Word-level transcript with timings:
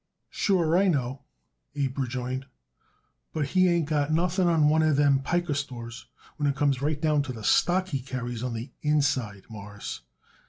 "Sure 0.31 0.75
I 0.79 0.87
know," 0.87 1.21
Abe 1.75 1.99
rejoined; 1.99 2.47
"but 3.33 3.49
he 3.49 3.69
ain't 3.69 3.85
got 3.85 4.11
nothing 4.11 4.47
on 4.47 4.67
one 4.67 4.81
of 4.81 4.95
them 4.95 5.19
piker 5.19 5.53
stores 5.53 6.07
when 6.37 6.49
it 6.49 6.55
comes 6.55 6.81
right 6.81 6.99
down 6.99 7.21
to 7.21 7.31
the 7.31 7.43
stock 7.43 7.89
he 7.89 7.99
carries 7.99 8.41
on 8.41 8.55
the 8.55 8.71
inside, 8.81 9.43
Mawruss. 9.47 10.01